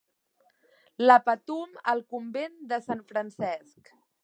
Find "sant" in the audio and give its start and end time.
2.89-3.07